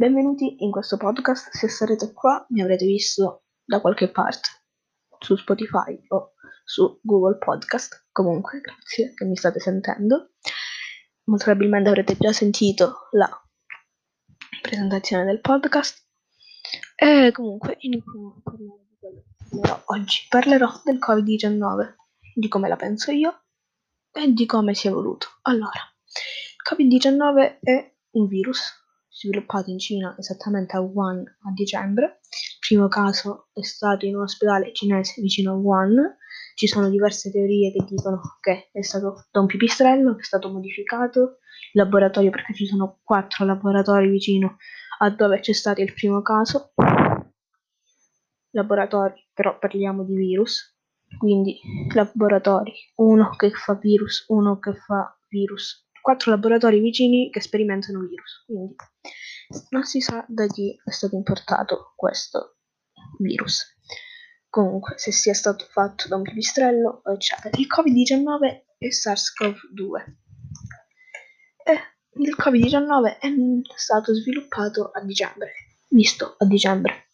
[0.00, 1.50] Benvenuti in questo podcast.
[1.50, 4.48] Se sarete qua mi avrete visto da qualche parte
[5.18, 6.32] su Spotify o
[6.64, 8.06] su Google Podcast.
[8.10, 10.30] Comunque, grazie che mi state sentendo.
[11.24, 13.28] Molto probabilmente avrete già sentito la
[14.62, 16.02] presentazione del podcast.
[16.96, 20.26] E comunque iniziamo a parlare di quello oggi.
[20.30, 21.94] Parlerò del Covid-19,
[22.36, 23.42] di come la penso io
[24.12, 25.26] e di come si è evoluto.
[25.42, 25.94] Allora,
[26.56, 28.79] il Covid-19 è un virus
[29.20, 32.20] sviluppato in Cina esattamente a Wuhan a dicembre.
[32.30, 36.16] Il primo caso è stato in un ospedale cinese vicino a Wuhan.
[36.54, 40.50] Ci sono diverse teorie che dicono che è stato da un pipistrello, che è stato
[40.50, 41.38] modificato
[41.72, 44.56] il laboratorio perché ci sono quattro laboratori vicino
[44.98, 46.72] a dove c'è stato il primo caso.
[48.52, 50.76] Laboratori, però parliamo di virus,
[51.18, 51.60] quindi
[51.94, 58.44] laboratori, uno che fa virus, uno che fa virus, quattro laboratori vicini che sperimentano virus.
[58.46, 58.74] Quindi
[59.70, 62.58] non si sa da chi è stato importato questo
[63.18, 63.76] virus.
[64.48, 67.56] Comunque, se sia stato fatto da un pipistrello, eccetera.
[67.56, 70.04] Il Covid-19 è SARS-CoV-2.
[71.64, 71.72] E
[72.20, 73.28] il Covid-19 è
[73.76, 75.52] stato sviluppato a dicembre,
[75.90, 77.06] visto a dicembre.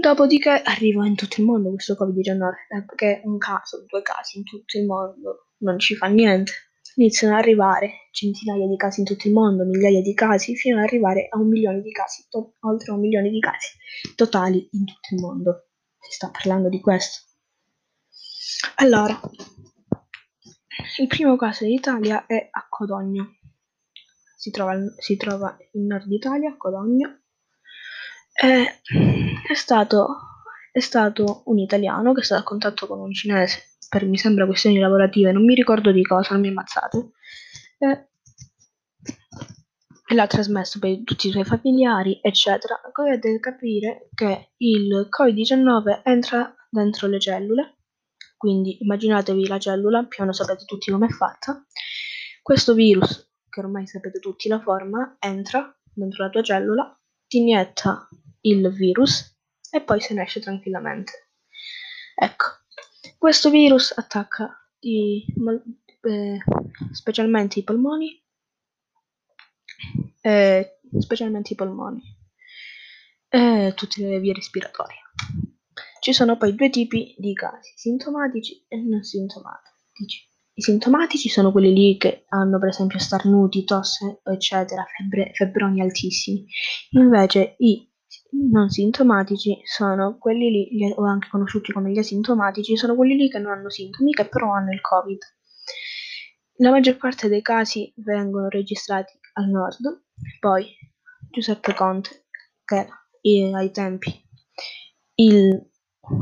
[0.00, 4.78] Dopodiché arriva in tutto il mondo questo Covid-19, perché un caso, due casi in tutto
[4.78, 6.52] il mondo non ci fa niente
[6.96, 10.84] iniziano ad arrivare centinaia di casi in tutto il mondo, migliaia di casi, fino ad
[10.84, 13.76] arrivare a un milione di casi, to- oltre un milione di casi
[14.14, 15.68] totali in tutto il mondo.
[15.98, 17.22] Si sta parlando di questo.
[18.76, 19.18] Allora,
[20.98, 23.36] il primo caso in Italia è a Codogno.
[24.36, 27.22] Si trova, si trova in nord Italia, a Codogno.
[28.32, 28.62] È,
[29.48, 30.16] è, stato,
[30.70, 34.44] è stato un italiano che è stato a contatto con un cinese per mi sembra
[34.44, 37.10] questioni lavorative, non mi ricordo di cosa, non mi ammazzate.
[37.78, 38.08] E,
[40.08, 42.80] e l'ha trasmesso per tutti i suoi familiari, eccetera.
[42.92, 47.76] Dovete capire che il Covid-19 entra dentro le cellule,
[48.36, 51.64] quindi immaginatevi la cellula, più o meno sapete tutti com'è fatta.
[52.42, 58.08] Questo virus, che ormai sapete tutti la forma, entra dentro la tua cellula, ti inietta
[58.40, 59.38] il virus
[59.70, 61.28] e poi se ne esce tranquillamente.
[62.16, 62.63] Ecco,
[63.24, 65.24] questo virus attacca i,
[66.02, 66.38] eh,
[66.92, 68.22] specialmente i polmoni,
[70.20, 72.02] eh, specialmente i polmoni
[73.30, 74.98] e tutte le vie respiratorie.
[76.00, 80.28] Ci sono poi due tipi di casi, sintomatici e non sintomatici.
[80.56, 86.44] I sintomatici sono quelli lì che hanno per esempio starnuti, tosse, eccetera, febbre, febbroni altissimi.
[86.90, 87.90] Invece i
[88.50, 93.38] non sintomatici sono quelli lì, o anche conosciuti come gli asintomatici, sono quelli lì che
[93.38, 95.18] non hanno sintomi, che però hanno il Covid.
[96.58, 100.04] La maggior parte dei casi vengono registrati al nord,
[100.38, 100.66] poi
[101.30, 102.26] Giuseppe Conte,
[102.64, 102.88] che
[103.22, 104.22] ai tempi
[105.16, 105.70] il,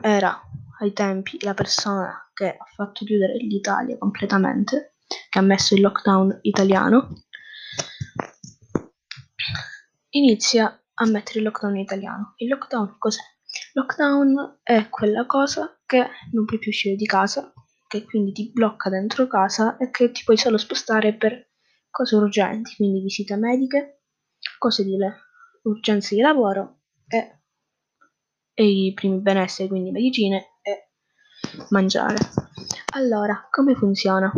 [0.00, 0.40] era
[0.80, 4.96] ai tempi la persona che ha fatto chiudere l'Italia completamente,
[5.28, 7.24] che ha messo il lockdown italiano,
[10.10, 12.34] inizia a mettere il lockdown in italiano.
[12.36, 13.22] Il lockdown cos'è?
[13.72, 17.52] Lockdown è quella cosa che non puoi più uscire di casa,
[17.86, 21.50] che quindi ti blocca dentro casa e che ti puoi solo spostare per
[21.90, 24.02] cose urgenti, quindi visite mediche,
[24.58, 25.14] cose di le
[25.62, 27.40] urgenze di lavoro e,
[28.54, 30.90] e i primi benesseri, quindi medicine e
[31.70, 32.16] mangiare.
[32.94, 34.32] Allora, come funziona?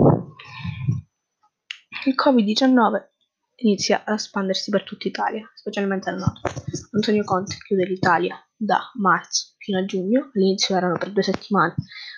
[2.05, 3.18] Il Covid-19
[3.61, 6.41] inizia a espandersi per tutta Italia, specialmente al nord.
[6.93, 11.75] Antonio Conte chiude l'Italia da marzo fino a giugno, all'inizio erano per due settimane,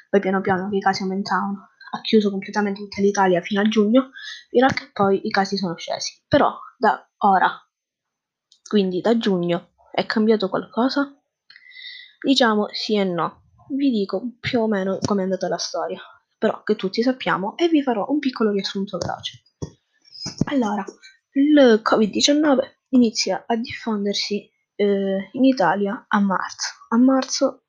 [0.09, 4.11] poi piano piano i casi aumentavano, ha chiuso completamente tutta l'Italia fino a giugno,
[4.49, 6.23] fino a che poi i casi sono scesi.
[6.29, 7.51] Però da ora,
[8.69, 11.15] quindi da giugno, è cambiato qualcosa?
[12.21, 13.43] Diciamo sì e no.
[13.71, 16.01] Vi dico più o meno come è andata la storia,
[16.39, 19.43] però che tutti sappiamo e vi farò un piccolo riassunto veloce.
[20.47, 20.85] Allora,
[21.33, 22.59] il Covid-19
[22.91, 26.69] inizia a diffondersi eh, in Italia a marzo.
[26.89, 27.65] A marzo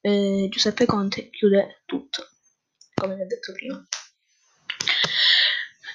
[0.00, 2.28] eh, Giuseppe Conte chiude tutto,
[2.94, 3.86] come vi ho detto prima.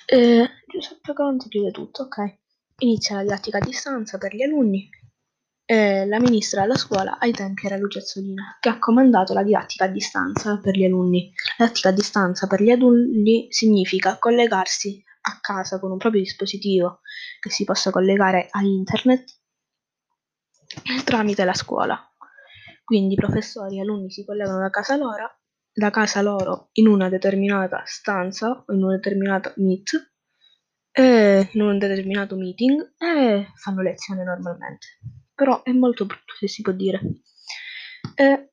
[0.05, 2.37] Eh, Giuseppe Conte chiude tutto, ok.
[2.79, 4.89] Inizia la didattica a distanza per gli alunni.
[5.65, 9.89] la ministra della scuola ai tempi era Lucia Azzolina, che ha comandato la didattica a
[9.89, 11.31] distanza per gli alunni.
[11.57, 17.01] La didattica a distanza per gli adulti significa collegarsi a casa con un proprio dispositivo
[17.39, 19.37] che si possa collegare a internet
[21.03, 21.99] tramite la scuola.
[22.83, 25.39] Quindi professori e alunni si collegano da casa loro,
[25.71, 30.11] da casa loro in una determinata stanza in una determinata meet
[30.99, 34.99] in un determinato meeting e fanno lezione normalmente.
[35.33, 36.99] Però è molto brutto, se si può dire.
[38.15, 38.51] E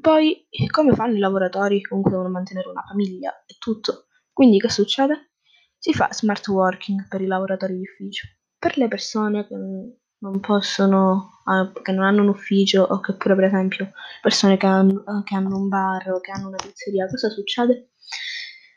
[0.00, 1.82] poi, come fanno i lavoratori?
[1.82, 4.06] Comunque devono mantenere una famiglia e tutto.
[4.34, 5.30] Quindi che succede?
[5.78, 8.26] Si fa smart working per i lavoratori di ufficio.
[8.58, 13.36] Per le persone che non possono, eh, che non hanno un ufficio o che pure
[13.36, 17.28] per esempio persone che hanno, che hanno un bar o che hanno una pizzeria, cosa
[17.28, 17.90] succede?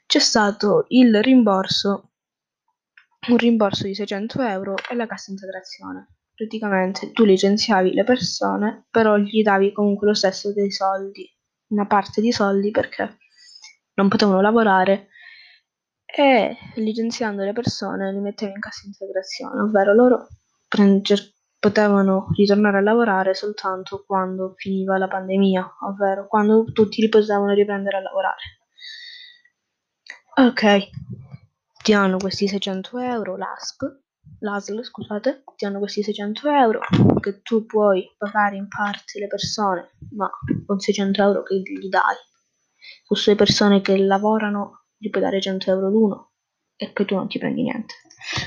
[0.05, 2.11] C'è stato il rimborso,
[3.29, 6.17] un rimborso di 600 euro e la cassa integrazione.
[6.35, 11.27] Praticamente tu licenziavi le persone, però gli davi comunque lo stesso dei soldi,
[11.69, 13.17] una parte di soldi perché
[13.95, 15.09] non potevano lavorare
[16.09, 20.27] e licenziando le persone li mettevi in cassa integrazione, ovvero loro
[20.67, 27.97] prend- potevano ritornare a lavorare soltanto quando finiva la pandemia, ovvero quando tutti potevano riprendere
[27.97, 28.41] a lavorare.
[30.37, 30.89] Ok,
[31.83, 33.81] ti hanno questi 600 euro, l'ASP,
[34.39, 36.79] l'ASL, scusate, ti hanno questi 600 euro
[37.19, 40.29] che tu puoi pagare in parte le persone, ma
[40.65, 42.15] con 600 euro che gli dai.
[43.05, 46.31] Queste persone che lavorano gli puoi dare 100 euro l'uno
[46.75, 47.93] e poi tu non ti prendi niente.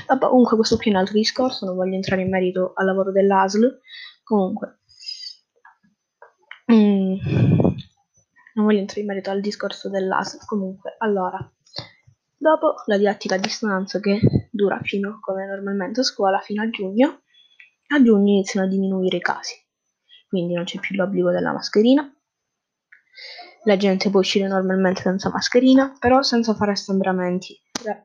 [0.07, 3.11] Vabbè, comunque questo qui è un altro discorso, non voglio entrare in merito al lavoro
[3.11, 3.79] dell'ASL.
[4.23, 4.79] Comunque,
[6.71, 7.15] mm,
[8.53, 10.45] non voglio entrare in merito al discorso dell'ASL.
[10.45, 11.37] Comunque, allora,
[12.37, 14.19] dopo la didattica a distanza che
[14.51, 17.21] dura fino, come normalmente a scuola, fino a giugno,
[17.87, 19.55] a giugno iniziano a diminuire i casi.
[20.27, 22.09] Quindi non c'è più l'obbligo della mascherina,
[23.63, 27.59] la gente può uscire normalmente senza mascherina, però senza fare assembramenti,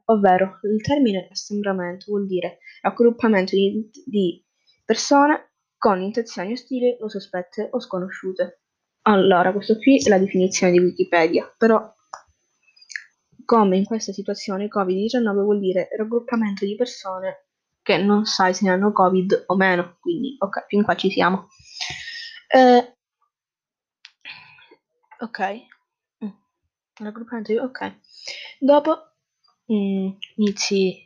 [0.06, 4.44] ovvero il termine assembramento vuol dire raggruppamento di, di
[4.84, 8.62] persone con intenzioni ostili o sospette o sconosciute.
[9.02, 11.92] Allora, questo qui è la definizione di Wikipedia, però
[13.44, 17.46] come in questa situazione Covid-19 vuol dire raggruppamento di persone
[17.82, 21.46] che non sai se hanno Covid o meno, quindi ok, fin qua ci siamo.
[22.48, 22.95] Eh,
[25.20, 25.40] ok,
[26.24, 26.28] mm.
[27.02, 27.58] raggruppamento di...
[27.58, 27.98] ok.
[28.58, 28.96] Dopo
[29.72, 31.04] mm, inizi,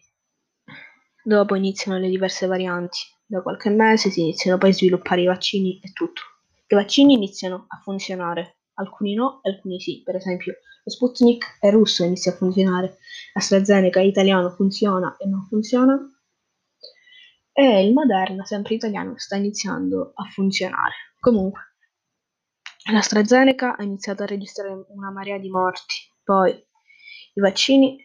[1.22, 2.98] dopo iniziano le diverse varianti.
[3.26, 6.22] Da qualche mese si iniziano poi a sviluppare i vaccini e tutto.
[6.66, 10.02] I vaccini iniziano a funzionare, alcuni no, alcuni sì.
[10.02, 12.98] Per esempio, lo Sputnik è russo, inizia a funzionare.
[13.34, 15.96] AstraZeneca è italiano, funziona e non funziona.
[17.52, 20.94] E il Moderna, sempre italiano, sta iniziando a funzionare.
[21.20, 21.69] Comunque,
[22.90, 25.96] l'AstraZeneca ha iniziato a registrare una marea di morti.
[26.22, 28.02] Poi i vaccini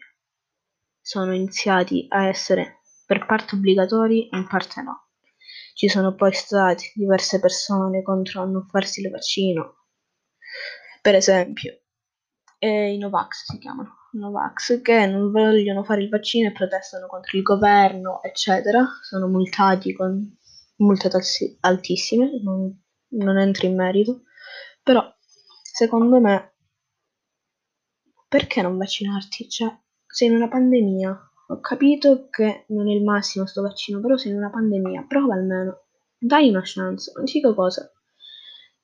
[1.00, 5.08] sono iniziati a essere per parte obbligatori e in parte no.
[5.74, 9.86] Ci sono poi state diverse persone contro a non farsi il vaccino.
[11.00, 11.82] Per esempio,
[12.58, 17.36] eh, i Novax si chiamano, Novax, che non vogliono fare il vaccino e protestano contro
[17.36, 18.84] il governo, eccetera.
[19.02, 20.36] Sono multati con
[20.76, 21.10] multe
[21.60, 24.22] altissime, non, non entro in merito.
[24.86, 25.02] Però,
[25.62, 26.52] secondo me,
[28.28, 29.48] perché non vaccinarti?
[29.48, 31.30] Cioè, sei in una pandemia.
[31.48, 35.06] Ho capito che non è il massimo sto vaccino, però sei in una pandemia.
[35.08, 35.86] Prova almeno.
[36.16, 37.10] Dai una chance.
[37.16, 37.90] Non dico cosa.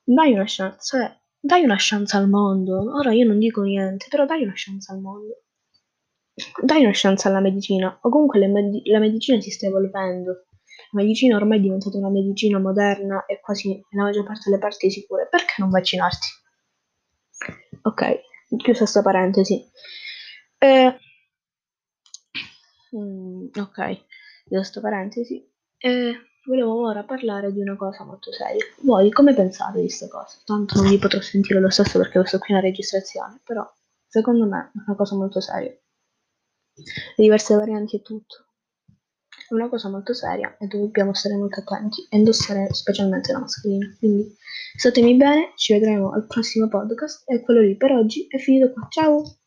[0.02, 0.78] Dai una chance.
[0.82, 2.96] Cioè, dai una chance al mondo.
[2.96, 5.44] Ora io non dico niente, però dai una chance al mondo.
[6.60, 7.96] Dai una chance alla medicina.
[8.02, 10.46] O comunque med- la medicina si sta evolvendo.
[10.92, 14.90] La medicina ormai è diventata una medicina moderna e quasi nella maggior parte delle parti
[14.90, 15.26] sicure.
[15.30, 16.26] Perché non vaccinarti?
[17.82, 18.20] Ok,
[18.56, 19.70] chiusa sta parentesi.
[20.58, 20.96] Eh,
[22.96, 24.04] Mm, ok,
[24.44, 25.50] questa parentesi.
[25.78, 28.64] E volevo ora parlare di una cosa molto seria.
[28.82, 30.38] Voi come pensate di questa cosa?
[30.44, 33.66] Tanto non vi potrò sentire lo stesso perché questo qui una registrazione, però
[34.06, 35.70] secondo me è una cosa molto seria.
[36.74, 38.46] Le diverse varianti e tutto.
[39.52, 43.94] È una cosa molto seria e dobbiamo stare molto attenti e indossare specialmente la mascherina.
[43.98, 44.34] Quindi
[44.74, 48.86] statemi bene, ci vedremo al prossimo podcast e quello lì per oggi è finito qua.
[48.88, 49.41] Ciao!